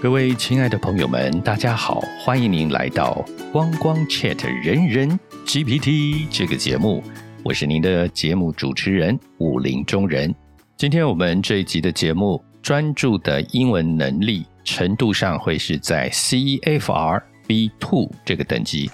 [0.00, 7.02] 各位亲爱的朋友们，大家好，欢迎您来到光光 Chat 人人 GPT 这个节目，
[7.42, 10.32] 我是您的节目主持人武林中人。
[10.76, 18.88] 今天我们这一集的节目，专注的英文能力程度上会是在 C F R B two 这个等级。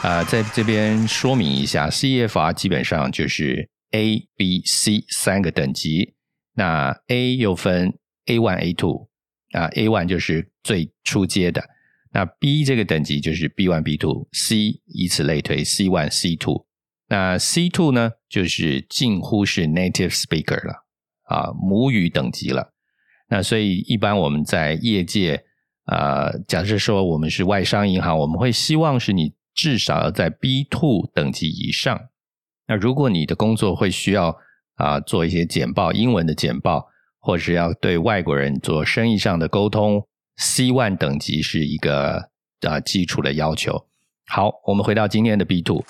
[0.00, 6.14] 啊、在这边说明一下，C F R 基本上就是 A、B、C 三个等级，
[6.54, 7.92] 那 A 又分
[8.24, 9.07] A one A two。
[9.52, 11.62] 啊，A one 就是最初阶的，
[12.12, 16.66] 那 B 这个等级就是 B one、B two，C 以此类推，C one、C two，
[17.08, 20.84] 那 C two 呢，就是近乎是 native speaker 了，
[21.24, 22.74] 啊，母语等级了。
[23.28, 25.44] 那所以一般我们在业界，
[25.84, 32.08] 啊，假设说我们是外商银行，我们会希望是你至少要在 B two 等级以上。
[32.66, 34.36] 那如果你的工作会需要
[34.74, 36.88] 啊做一些简报，英文的简报。
[37.28, 40.02] 或是要对外国人做生意上的沟通
[40.38, 42.30] ，C1 等级是一个
[42.66, 43.84] 啊基础的要求。
[44.28, 45.84] 好，我们回到今天的 B2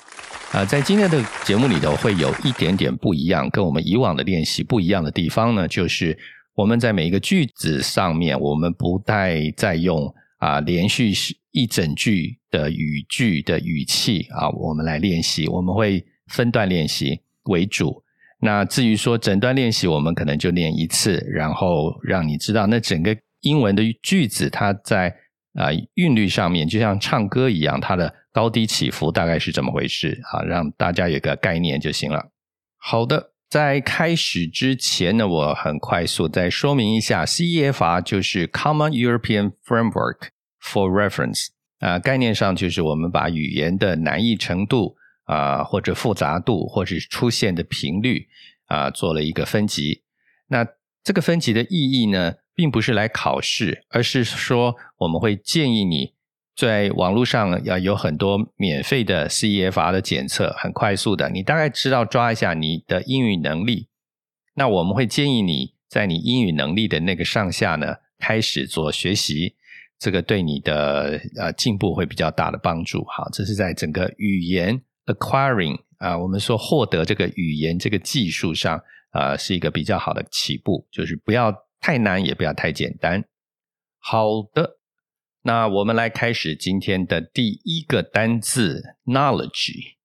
[0.51, 6.19] 啊，在今天的节目里头会有一点点不一样，跟我们以往的练习不一样的地方呢，就是
[6.55, 11.13] 我们在每一个句子上面，我们不带再用啊连续
[11.51, 18.03] 一整句的语句的语气啊，我们来练习，我们会分段练习为主。
[18.41, 25.13] 那至于说整段练习，我们可能就练一次，然后让你知道那整个英文的句子，它在
[25.55, 30.41] 啊、韵律上面，就像唱歌一样，它的高低起伏大概是怎么回事啊？
[30.43, 32.31] 让大家有个概念就行了。
[32.77, 40.29] 好的，在开始之前呢，我很快速再说明一下，CEFR 就是 Common European Framework
[40.63, 41.47] for Reference
[41.79, 44.95] 啊、概念上就是我们把语言的难易程度。
[45.29, 48.27] 啊，或者复杂度，或者出现的频率
[48.65, 50.01] 啊，做了一个分级。
[50.47, 50.65] 那
[51.03, 56.15] 这个分级的意义呢，并不是来考试，而是说我们会建议你
[56.55, 63.87] 在网络上要有很多免费的 CEFR 的检测，很快速的，你大概知道抓一下你的英语能力。
[64.55, 69.53] 那我们会建议你在你英语能力的那个上下呢，开始做学习，
[69.99, 73.05] 这个对你的呃进步会比较大的帮助。
[73.05, 74.81] 好，这是在整个语言。
[75.09, 83.27] Acquiring 啊，我们说获得这个语言这个技术上啊，是一个比较好的起步，就是不要太难，也不要太简单。
[83.97, 84.77] 好的，
[85.41, 89.95] 那我们来开始今天的第一个单字 knowledge。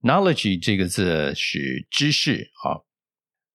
[0.00, 2.80] knowledge 这个字是知识啊。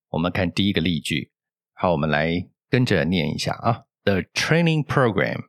[0.10, 1.32] 我们看第一个例句，
[1.74, 3.86] 好，我们来跟着念一下啊。
[4.04, 5.48] The training program.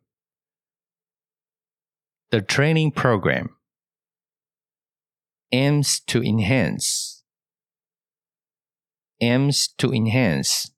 [2.31, 3.57] The training program.
[5.51, 7.24] aims to enhance
[9.19, 10.72] aims to enhance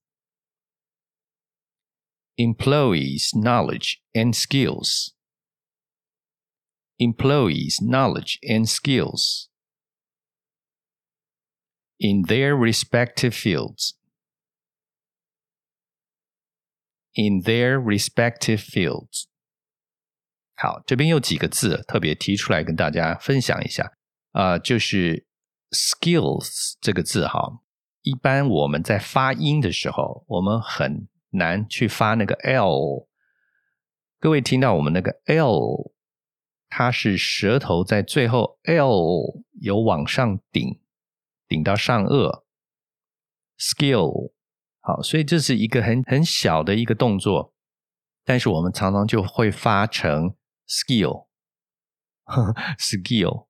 [2.38, 5.14] employees knowledge and skills
[7.00, 9.50] employees knowledge and skills
[11.98, 13.96] in their respective fields
[17.14, 19.28] in their respective fields
[20.58, 23.92] 好，这边有几个字特别提出来跟大家分享一下。
[24.33, 25.27] 啊、呃，就是
[25.71, 27.61] skills 这个字哈，
[28.03, 33.09] 一般我们在发音的时候，我们很难去发那个 l。
[34.19, 35.93] 各位听到我们那个 l，
[36.69, 40.81] 它是舌头在最后 l 有往上顶，
[41.49, 42.43] 顶到上颚。
[43.59, 44.33] skill
[44.81, 47.53] 好，所以这是一个很很小的一个动作，
[48.25, 50.35] 但是我们常常就会发成
[50.67, 51.27] skill，skill
[52.25, 52.55] 啊。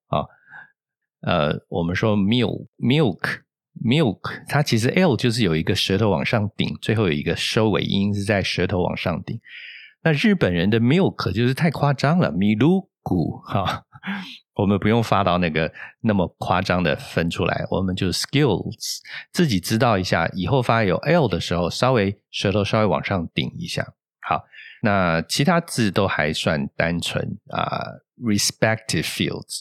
[1.21, 9.39] 呃，我们说 milk，milk，milk，它其实 l 就是有一个舌头往上顶，最后有一个收尾音是在舌头往上顶。
[10.03, 13.83] 那日本人的 milk 就是太夸张了，miluku 哈，
[14.55, 15.71] 我们不用发到那个
[16.01, 18.97] 那么夸张的分出来，我们就 skills，
[19.31, 23.93] 自己知道一下，以后发有 l 的时候，稍微舌头稍微往上顶一下。
[24.27, 24.43] 好，
[24.81, 29.59] 那其他字都还算单纯啊，呃，respective fields。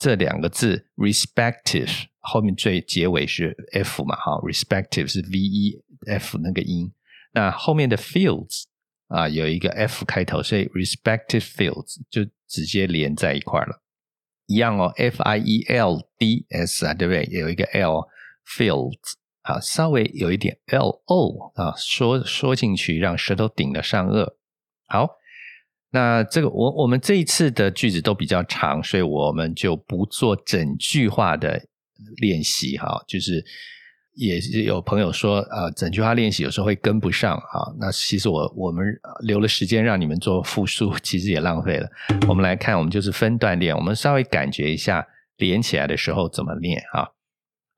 [0.00, 6.90] 这两个字 respective 后面最结尾是 f 嘛，哈，respective 是 v e f 那个音，
[7.32, 8.64] 那后面的 fields
[9.08, 13.82] 啊有一个 f 开头，所以 respective fields 就直接连在一块了，
[14.46, 17.28] 一样哦，f i e l d s 啊，对不对？
[17.30, 18.08] 有一个 l
[18.46, 19.12] fields
[19.42, 24.34] 啊，稍微有一点 l o 啊，缩缩进去，让舌头顶了上颚，
[24.86, 25.19] 好。
[25.92, 31.60] 那这个我我们这一次的句子都比较长，所以我们就不做整句话的
[32.18, 33.44] 练习哈，就是
[34.14, 37.74] 也是有朋友说，呃，整句话练习有时候会跟不上啊。
[37.78, 38.86] 那其实我我们
[39.22, 41.88] 留了时间让你们做复述，其实也浪费了。
[42.28, 45.06] 我们来看，我们就是分段练，我们稍微感觉一下
[45.38, 47.08] 连起来的时候怎么练啊？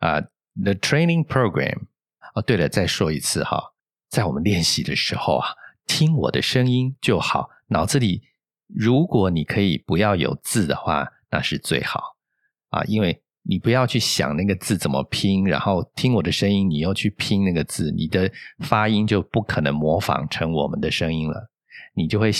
[0.01, 0.21] 啊
[0.63, 1.87] ，The training program。
[2.35, 3.73] 哦，对了，再说一次哈，
[4.09, 5.49] 在我们练习的时候啊，
[5.87, 7.51] 听我的声音就好。
[7.73, 8.23] 脑子里
[8.69, 12.01] 如果你可以不要有字的话，那是最好
[12.71, 13.21] 啊，因为。
[13.45, 18.31] 你不要去想那个字怎么拼，然后听我的声音，你又去拼那个字，你的
[18.61, 21.51] 发音就不可能模仿成我们的声音了，
[21.97, 22.31] 你就会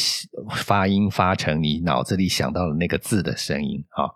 [0.55, 4.15] 发音发成你脑子里想到的那个字的声音啊。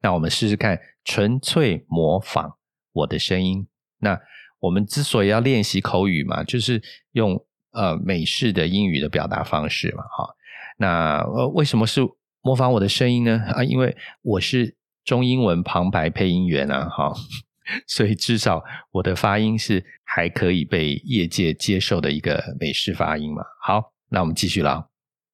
[0.00, 2.56] 那我们试试看，纯粹模仿
[2.94, 3.68] 我的声音。
[3.98, 4.18] 那
[4.60, 7.38] 我们之所以要练习口语嘛，就是用
[7.72, 10.34] 呃美式的英语的表达方式嘛，哈。
[10.76, 12.00] 那呃为什么是
[12.42, 13.42] 模仿我的声音呢？
[13.54, 14.76] 啊，因为我是。
[15.04, 17.12] 中英文旁白配音员啊，哈，
[17.86, 23.42] 所以至少我的发音是还可以被业界接受的一个美式发音嘛。
[23.60, 24.88] 好，那我们继续了，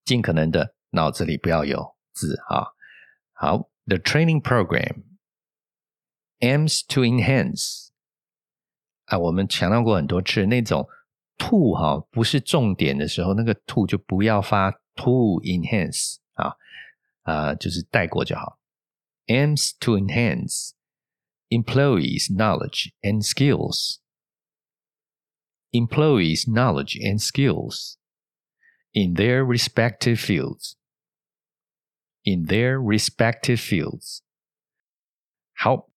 [0.05, 2.67] 尽可能的脑子里不要有字啊。
[3.33, 5.05] 好，The training program
[6.41, 7.91] aims to enhance
[9.05, 10.89] 啊，我们强调过很多次，那种
[11.39, 16.56] to 哈不是重点的时候，那个 to 就不要发 to enhance 啊
[17.24, 18.60] 啊，就是带过就好。
[19.28, 20.72] aims to enhance
[21.50, 24.00] employees' knowledge and skills.
[25.72, 27.98] Employees' knowledge and skills
[28.94, 30.76] in their respective fields.
[32.24, 34.22] In their respective fields.
[35.54, 35.90] 好，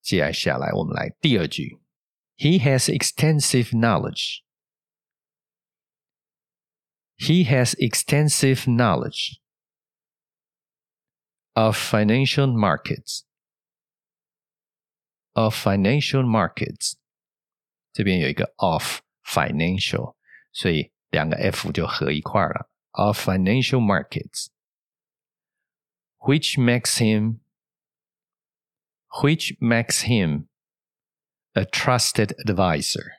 [0.00, 1.80] 接下来我们来第二句。
[2.36, 4.42] He has extensive knowledge.
[7.18, 9.40] He has extensive knowledge
[11.54, 13.24] of financial markets
[15.32, 16.96] of financial markets
[17.92, 20.16] 这边有一个 of financial，
[20.52, 22.68] 所以两个 f 就合一块了。
[22.96, 24.50] of financial markets,
[26.18, 27.40] which makes him
[29.22, 30.46] which makes him
[31.54, 33.14] a trusted advisor.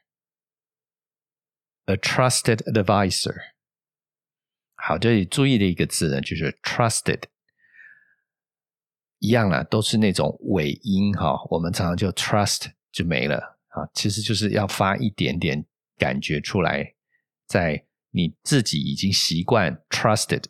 [1.87, 3.53] A trusted advisor.
[4.82, 7.22] 好，这里注意的一个字呢，就是 trusted。
[9.18, 13.36] 一样啦，都是那种尾音哈，我们常常就 trust 就没了
[13.68, 15.62] 啊，其实就是要发一点点
[15.98, 16.94] 感觉出来，
[17.46, 20.44] 在你自己已经习惯 trusted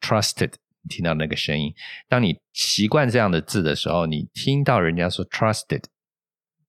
[0.00, 0.54] trusted
[0.88, 1.72] 听到那个声音，
[2.08, 5.84] 当你习惯这样的字的时候，你听到人家说 trusted，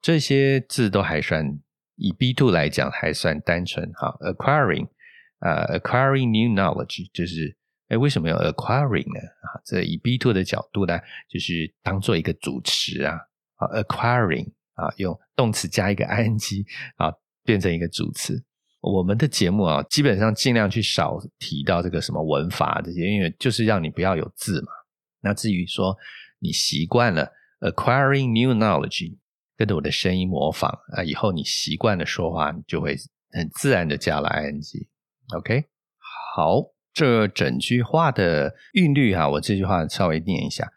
[0.00, 1.60] 这些字都还算
[1.96, 4.88] 以 B two 来讲还算单纯哈，acquiring
[5.40, 7.56] 啊、，acquiring new knowledge 就是
[7.88, 9.20] 哎，为什么要 acquiring 呢？
[9.20, 13.18] 啊，这以 B two 的角度呢，就是当做一个主词啊，
[13.56, 16.64] 啊，acquiring 啊，用动词加一个 ing
[16.96, 17.12] 啊，
[17.44, 18.44] 变成一个主词。
[18.80, 24.68] 我们的节目啊，基本上尽量去少提到这个什么文法这些，因为就是让你不要有字嘛。
[25.21, 25.97] 那至于说
[26.39, 29.17] 你习惯了 acquiring new knowledge。
[29.55, 32.97] 跟着我的声音模仿啊，以后你习惯了说话，你就会
[33.29, 35.65] 很自然的加了 ing。OK，
[36.35, 40.73] 好，这整句话的韵律哈，我这句话稍微念一下：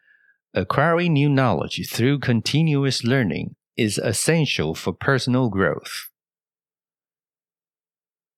[0.53, 6.09] Acquiring new knowledge through continuous learning is essential for personal growth。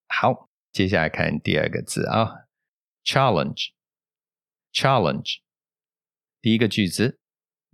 [0.06, 2.46] 好，接下来看第二个字啊，
[3.04, 5.40] challenge，challenge，
[6.42, 7.20] 第一个句子，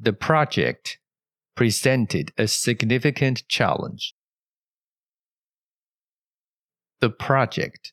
[0.03, 4.17] The project。presented a significant challenge.
[6.99, 7.93] The project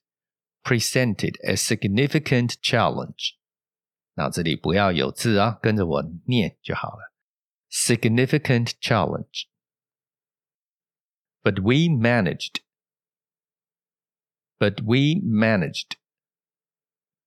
[0.63, 3.35] presented a significant challenge.
[4.15, 7.13] 脑子里不要有字啊，跟着我念就好了。
[7.69, 9.45] Significant challenge.
[11.43, 12.61] But we managed.
[14.57, 15.97] But we managed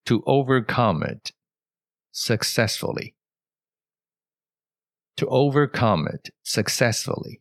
[0.06, 1.30] to overcome it
[2.10, 3.14] successfully.
[5.18, 7.40] To overcome it successfully。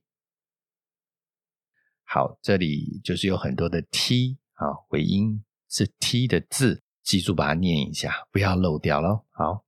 [2.04, 9.26] 好，这里就是有很多的 T 好，尾音是 t 的字，记住把它念一下，不要漏掉喽。
[9.32, 9.66] 好，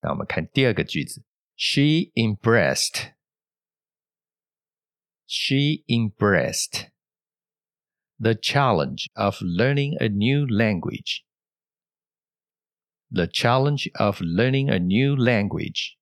[0.00, 1.24] 那我们看第二个句子，
[1.56, 3.14] She embraced.
[5.26, 6.88] She embraced
[8.18, 11.24] the challenge of learning a new language.
[13.10, 15.96] The challenge of learning a new language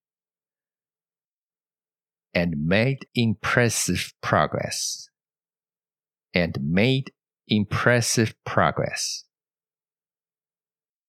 [2.33, 5.07] and made impressive progress.
[6.33, 7.13] And made
[7.47, 9.23] impressive progress。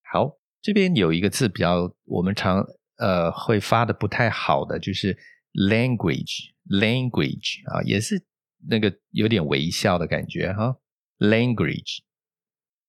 [0.02, 2.66] 好，这边有一个字比较我们常
[2.98, 5.18] 呃会发的不太好的，就是
[5.54, 8.26] language language 啊，也是
[8.70, 10.80] 那个有点微笑的感觉哈。
[11.20, 12.00] language。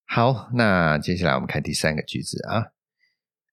[0.06, 2.72] 好，那接下来我们看第三个句子啊，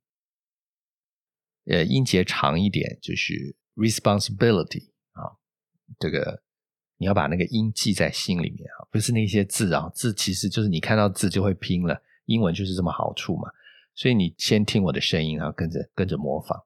[1.66, 5.38] 呃，音节长一点就是 responsibility 啊。
[6.00, 6.42] 这个
[6.96, 12.02] 你要把那个音记在心里面啊，不是那些字啊，字其实就是你看到字就会拼了。
[12.24, 13.48] 英文就是这么好处嘛，
[13.96, 16.64] 所以你先听我的声音，然后跟着跟着模仿。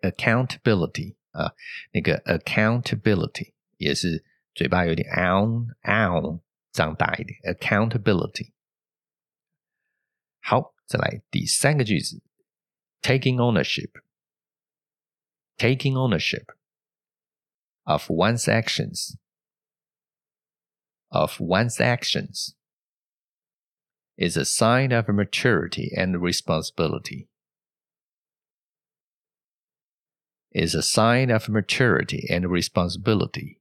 [0.00, 1.54] Accountability 啊，
[1.92, 4.24] 那个 accountability 也是
[4.54, 7.38] 嘴巴有点 ow ow 张大一点。
[7.42, 8.52] accountability。
[10.40, 12.22] 好，再来第三个句子，
[13.00, 13.90] taking ownership。
[15.60, 16.52] taking ownership
[17.84, 19.16] of one's actions
[21.10, 22.54] of one's actions
[24.16, 27.28] is a sign of maturity and responsibility.
[30.52, 33.60] Is a sign of maturity and responsibility.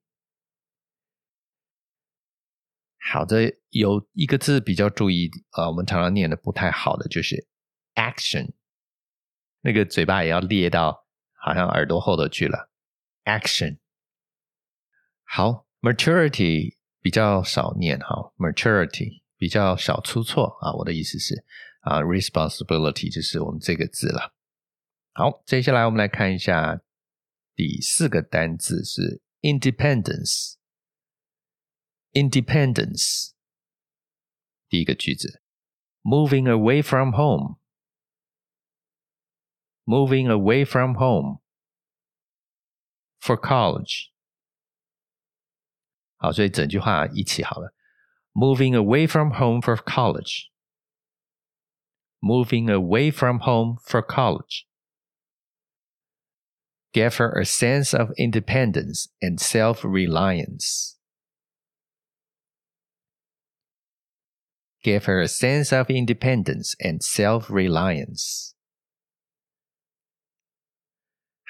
[2.97, 7.47] 好的，有一个字比较注意，呃，我们常常念的不太好的就是
[7.95, 8.53] action，
[9.59, 10.98] 那个嘴巴也要咧到
[11.40, 12.70] 好像耳朵后头去了。
[13.24, 13.78] action，
[15.24, 16.78] 好，maturity。
[17.02, 20.70] 比较少念哈，maturity 比较少出错啊。
[20.74, 21.46] 我的意思是
[21.80, 24.34] 啊，responsibility 就是我们这个字了。
[25.14, 26.82] 好，接下来我们来看一下
[27.54, 30.56] 第四个单字是 independence。
[32.12, 33.30] independence
[34.68, 35.40] 第一个句子
[36.02, 37.59] ，moving away from home
[39.85, 41.39] home，moving away from home
[43.19, 44.11] for college。
[46.17, 47.73] 好，所以整句话一起好了。
[48.33, 50.49] Moving away from home for college.
[52.25, 54.65] moving away from home for college
[56.91, 60.97] gave her a sense of independence and self-reliance.
[64.81, 67.03] Gave her a sense of independence and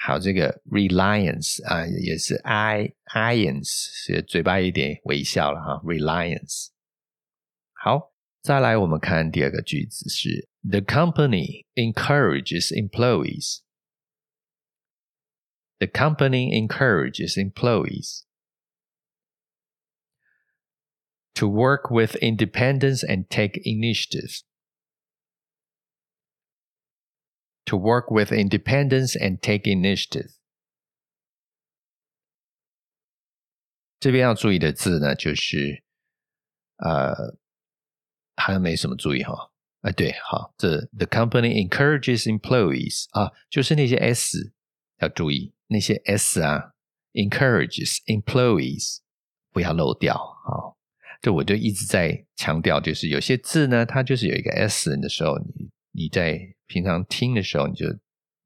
[0.00, 5.80] 好，这个 reliance 啊，也是 i iance，所以嘴巴有点微笑了哈。
[5.84, 6.68] reliance。
[7.72, 8.12] 好，
[8.42, 13.60] 再来我们看第二个句子是 The company encourages employees.
[15.78, 18.22] The company encourages employees
[21.34, 24.42] to work with independence and take initiative.
[27.65, 30.31] To work with independence and take initiative.
[33.99, 35.83] 这边要注意的字呢，就是
[36.77, 37.37] 呃，
[38.35, 39.51] 好像没什么注意哈。
[39.81, 44.53] 哎，对，好，这 the company encourages employees 啊，就是那些 s
[44.97, 45.53] 要注意。
[45.67, 46.73] 那些 s 啊
[47.13, 48.97] ，encourages employees
[49.51, 50.75] 不要漏掉啊！
[51.21, 56.37] 这我就一直在强调，就是有些字呢，它就是有一个 s 的时候，你你在
[56.70, 57.86] 平常听的时候，你就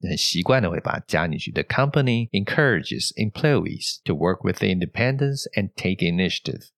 [0.01, 1.53] 很习惯的会把它加进去。
[1.53, 6.69] The company encourages employees to work with independence and take initiative。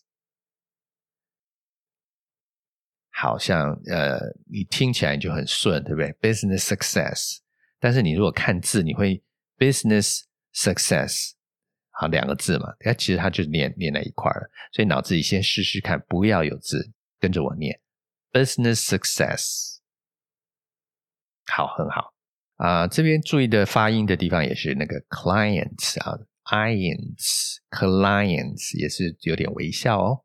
[3.21, 4.17] 好像呃，
[4.49, 7.39] 你听起来就很顺，对不对？Business success，
[7.77, 9.21] 但是你如果看字，你会
[9.57, 10.21] business
[10.53, 11.31] success，
[11.91, 17.77] 好两个字嘛，它其实它就连连在一块了，所以脑子里先试试看，不要有字，跟着我念
[18.31, 19.79] business success。
[21.47, 22.13] 好，很好
[22.55, 30.23] 啊、这边注意的发音的地方也是那个 clients 啊 ients clients 也是有点微笑哦。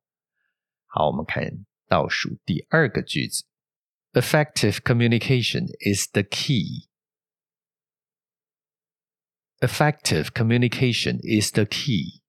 [0.87, 1.43] 好，我们看
[1.94, 3.46] 倒数第二个句子：
[4.14, 6.88] Effective communication is the key.
[9.62, 12.22] Effective communication is the key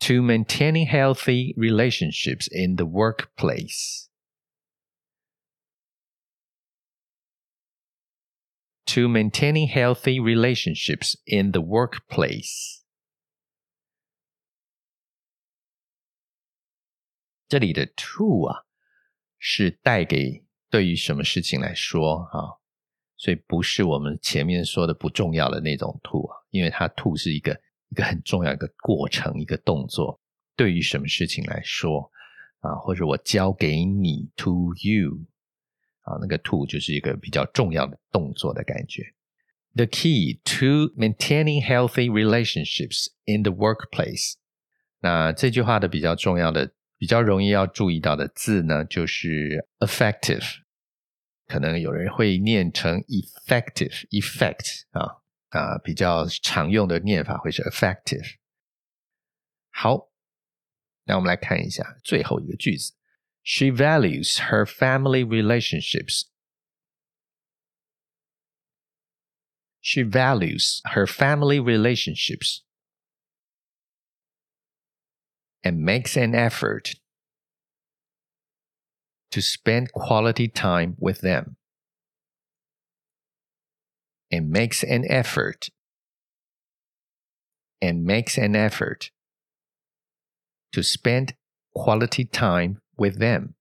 [0.00, 4.08] to maintaining healthy relationships in the workplace.
[8.86, 12.77] to maintaining healthy relationships in the workplace。
[17.49, 18.63] 这里的 to 啊，
[19.39, 22.61] 是带给对于什么事情来说啊，
[23.17, 27.59] 所以不是我们前面说的不重要的那种 to 啊，因为它 to 是一个
[27.89, 30.21] 一个很重要一个过程，一个动作，
[30.55, 32.11] 对于什么事情来说
[32.59, 35.25] 啊，或者我交给你 to you。
[36.01, 39.13] 啊，那个 to 就是一个比较重要的动作的感觉。
[39.75, 44.33] The key to maintaining healthy relationships in the workplace。
[45.01, 50.57] 那这句话的比较重要的、比较容易要注意到的字呢，就是 effective。
[51.47, 58.35] 可能有人会念成 effective，effect 啊啊，比较常用的念法会是 effective。
[59.71, 60.11] 好，
[61.05, 62.93] 那我们来看一下最后一个句子。
[63.41, 66.27] She values her family relationships.
[69.81, 72.63] She values her family relationships
[75.62, 76.94] and makes an effort
[79.30, 81.56] to spend quality time with them.
[84.30, 85.70] And makes an effort
[87.80, 89.10] and makes an effort
[90.72, 91.34] to spend
[91.72, 93.54] quality time with them，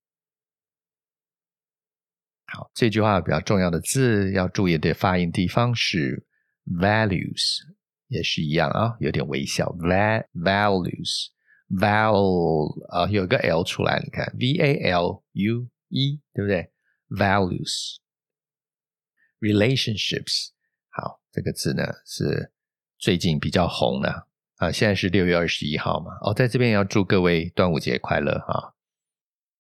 [2.48, 6.26] 好，这句话比较重要的字要注意的发音地方是
[6.66, 7.60] values，
[8.08, 9.68] 也是一样啊，有点微笑。
[9.74, 11.28] va values
[11.69, 16.71] Val 啊，有个 l 出来，你看 v a l u e，对不对
[17.11, 17.97] ？values
[19.41, 20.49] relationships，
[20.91, 22.53] 好，这个字呢是
[22.99, 24.27] 最近比较红的
[24.57, 28.75] 啊，现在是六月二十一号嘛，哦，在这边要祝各位端午节快乐哈。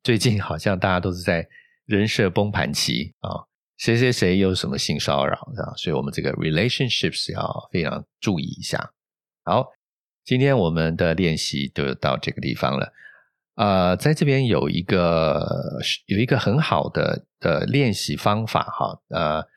[0.02, 1.48] 最近好像大家都是在。
[1.88, 5.72] 人设崩盘期啊，谁谁谁又有什么性骚扰啊？
[5.78, 8.92] 所以我们这个 relationships 要非常注意一下。
[9.44, 9.66] 好，
[10.28, 12.92] 今天我们的练习就到这个地方了。
[13.54, 15.42] 呃，在这边有一个
[16.04, 19.48] 有一个很好的的练习方法哈，呃，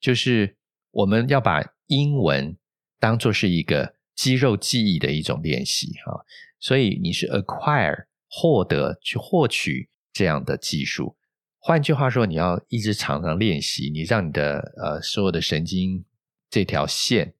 [0.00, 0.56] 就是
[0.90, 2.56] 我们要把英文
[2.98, 6.24] 当做是一个肌肉记忆的一种练习哈。
[6.58, 11.16] 所以你是 acquire 获得去获取这样的技术。
[11.60, 16.04] 换句话说，你要一直常常练习，你让你的呃所有的神经
[16.50, 17.34] 这条线、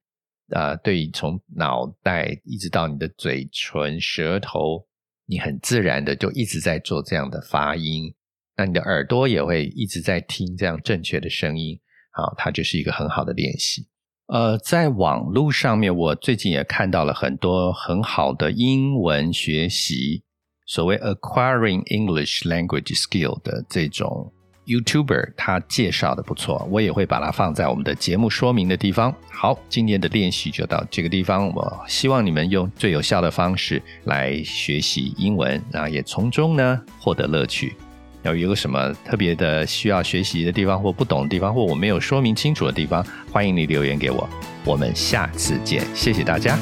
[0.51, 4.87] 呃，对，从脑袋一直到你的嘴唇、舌头，
[5.27, 8.15] 你很自然的就一直在做这样的发音。
[8.57, 11.79] 那你的耳朵也会一直在听这样正确的声音，
[12.13, 13.89] 好，它就是一个很好的练习。
[14.29, 20.23] 呃，在网络上面，我最近也看到了很多很好的英文学习。
[20.69, 24.33] 所谓 acquiring English language skill 的这种
[24.67, 29.15] YouTuber，他介绍的不错，我也会把它放在我们的节目说明的地方。
[29.31, 31.49] 好，今天的练习就到这个地方。
[31.55, 37.75] 我希望你们用最有效的方式来学习英文，然后也从中呢获得乐趣。
[38.23, 44.29] 要有什么特别的需要学习的地方，或不懂的地方，或我没有说明清楚的地方，欢迎你留言给我。
[44.65, 46.59] 我们下次见，谢谢大家。